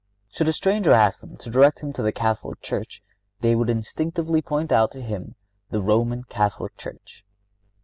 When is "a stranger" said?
0.49-0.93